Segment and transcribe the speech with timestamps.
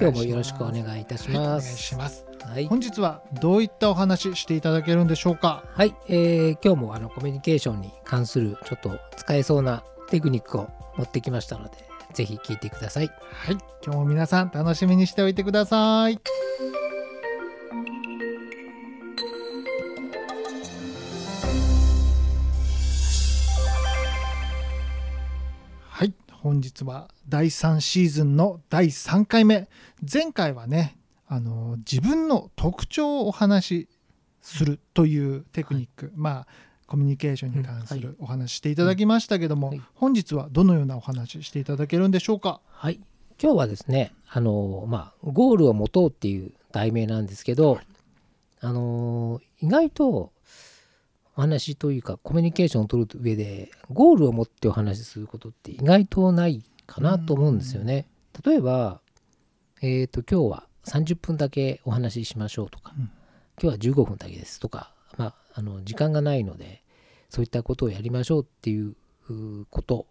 [0.00, 2.26] 今日もよろしくお願いいたしはいお願いますします。
[2.42, 5.64] はい、本日はどういったお話していただけるんでしょうか？
[5.72, 5.94] はい。
[6.08, 11.76] えー今日もあのコミュニケーションに関するちょっと使えそうなテクニックを持ってきましたので
[12.12, 13.08] ぜひ聞いてください。
[13.08, 13.56] はい。
[13.84, 16.20] 今日も皆さん楽しみにしておいてください
[26.44, 29.66] 本日は第3シーズンの第3回目。
[30.12, 33.88] 前回はねあの自分の特徴をお話し
[34.42, 36.46] するというテクニック、まあ
[36.86, 39.80] コミュニケーションに関すうんるお話していただきましたけども、はい。
[39.94, 42.60] 本日はどのようなお話していただけるんでしょうか？
[42.68, 43.00] はい。
[43.42, 47.80] 今日はですねあのまあゴールを持とうっていう題名なんですけど、
[48.60, 50.30] あの意外と
[51.36, 58.06] お話というかコミュニケーションを取る上でゴールを持ってお話しすることって意外とないかなと思うんですよね。
[58.44, 59.00] 例えば、
[59.82, 63.10] えっ、と今日は30分だけお話ししましょうとか、うん。
[63.60, 66.82] 今日は15分だけですとか、まあ、あの時間がないので
[67.30, 68.96] そういったことをやりましょうっていう
[69.28, 70.06] うこと。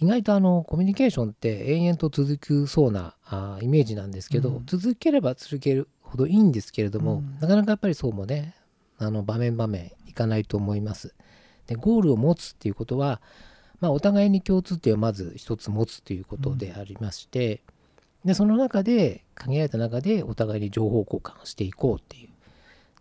[0.00, 4.66] 意外とあのコミュニケーションって延々と続くそうなあイメージなんですけど、うん。
[4.66, 7.38] 続ければ続けるほどいいんですけれども、うん。
[7.40, 8.54] なかなかやっぱりそうもね
[9.02, 11.14] あの場面場面いかないと思います。
[11.66, 13.20] でゴールを持つっていうことは、
[13.80, 17.62] まあ、お互いに共通点をまず一つ持つということでありまして、
[18.24, 22.28] でその中で限られた中でお互いに情報交換をしていこうっていう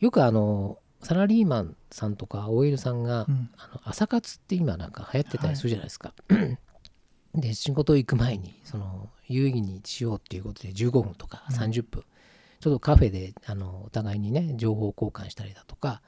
[0.00, 6.12] よくあのサラリーマンさんとか OL さんが、うんあの朝活って今なんか流行ってたりするじゃないですか。
[7.34, 12.04] で仕事行く前にその有意義にしようっていうことで15分とかうん30分、
[12.60, 16.02] ちょっとカフェであのお互いにね情報交換したりだとか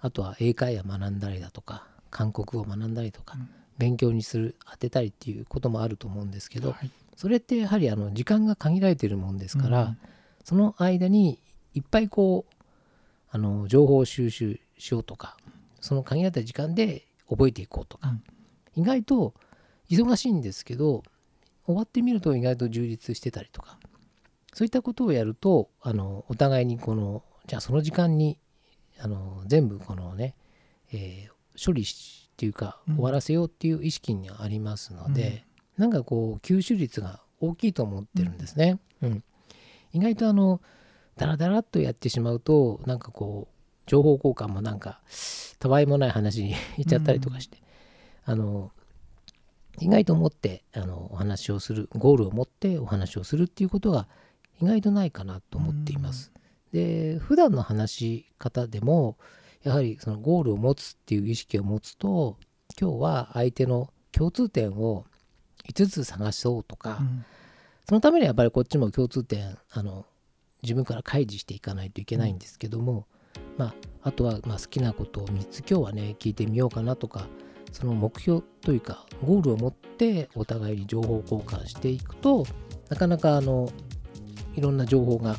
[0.00, 3.48] あとは英会話学んだりだとか韓国語を学んだりとか、うん。
[3.78, 6.90] 勉強にする当てたりっていうこともあると思うんですけど、はい。
[7.16, 9.98] それってやはりあの時間が限られてるもんですから、うん
[10.44, 11.38] その間に
[11.74, 12.54] いっぱいこう
[13.30, 15.36] あの情報を収集しようとか
[15.80, 18.14] その限られた時間で覚えていこうとか、
[18.74, 19.34] 意外と
[19.90, 21.02] 忙しいんですけど
[21.66, 23.78] 終わってみると意外と充実してたりとか
[24.52, 28.38] そういったことをやるとあのお互いにこのじゃあその時間に
[28.98, 30.34] あの全部このね、
[30.92, 32.94] えー処理しっていうかうん。
[32.94, 35.44] 終わらせようっていう意識にありますので、
[35.76, 38.78] なんかこう吸収率が大きいと思ってるんですね。
[39.02, 39.24] うん。
[39.92, 40.60] 意外とあの
[41.16, 45.00] ダラダラっとやってしまうとなんかこう情報交換もなんか
[45.58, 47.58] たわいもない話に いっちゃったりとかして、
[48.24, 48.72] あの
[49.78, 54.08] 意外と持ってあのお話をするゴールを持ってお話をするっていうことが
[54.60, 56.32] 意外とないかなと思っています。
[56.72, 59.16] で普段の話し方でも
[59.62, 62.38] やはりそのゴールを持つっていう意識を持つと
[62.80, 65.06] 今日は相手の共通点を
[65.68, 67.24] 5つ探そうとか、うん
[67.90, 70.06] そのためにはやっぱりこっちも共通点あの
[70.62, 73.08] 自分から開示していかないといけないんですけども、
[73.56, 77.26] まあ、あとはまあ好きなことを3つ今日はね聞いてみようかなとか
[77.72, 82.46] その目標というかゴールを持ってお互いに情報交換していくと
[82.90, 83.72] なかなかあの
[84.54, 85.36] いろんな情報が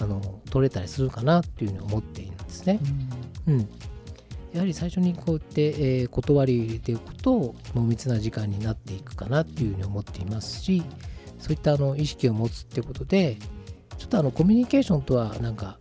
[0.00, 2.80] あの取れたりするかなっていうふうに思っているんですね。
[3.46, 3.68] うん、
[4.52, 5.66] やはり最初にこうやって、
[6.00, 10.82] えー断りを入れていくと濃密な時間になっていくかなっていうふうに思っていますし
[11.38, 13.36] そういったあの意識を持つってことで
[13.98, 15.78] ちょっとあのコミュニケーションとはなんか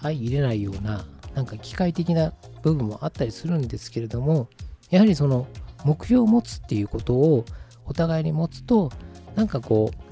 [0.00, 2.32] 相入れないようななんか機械的な
[2.62, 4.48] 部分もあったりするんですけれども
[4.90, 5.46] やはりその
[5.84, 7.44] 目標を持つっていうことを
[7.84, 8.90] お互いに持つと
[9.34, 10.05] なんかこう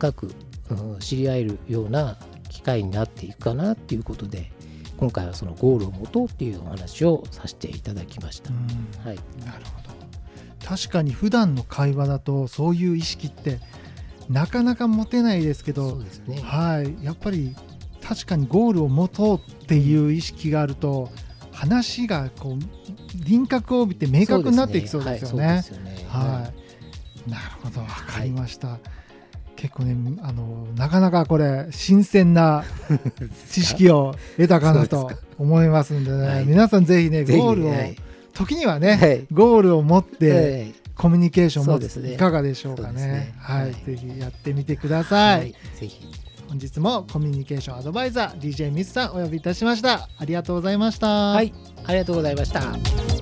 [0.00, 0.26] 深く、
[0.70, 2.16] うん知り合えるような
[2.48, 4.52] 機会になっていくかなっていうことで
[4.96, 8.50] 今回はそのゴールを持とうっていうお話をさせていただきました。
[8.50, 8.52] う。
[8.54, 8.58] ん。
[9.04, 9.90] はい、なるほど。
[10.64, 13.58] 確かに普段の会話だとそういう意識って
[14.28, 16.40] なかなか持てないですけそどうですね。
[16.40, 17.04] はい。
[17.04, 17.56] やっぱり
[18.00, 21.10] 確かにゴールを持とうっていう意識があると
[21.50, 25.64] 話がこう輪郭を帯びて明確になっていきそうですよね。
[27.26, 28.78] なるほど、わかりました。
[29.60, 32.64] 結構ね、あの、なかなかこれ、新鮮な
[33.52, 36.46] 知識を得たかなと思いますんでね、はい。
[36.46, 37.96] 皆さんぜひね、ゴールを、はい。
[38.32, 39.26] 時にはね、はい。
[39.30, 40.74] ゴールを持って、はい。
[40.94, 43.06] コミュニケーションを持つ、ねいかがでしょうかね。
[43.06, 43.34] ね。
[43.36, 43.72] はい、はい。
[43.72, 46.08] ぜひやってみてください、ぜひ。
[46.48, 50.08] 本日もコミュニケーションアドバイザー DJ ミスさんお呼びいたしました。
[50.16, 51.32] ありがとうございました。
[51.32, 51.52] はい。
[51.84, 53.19] ありがとうございました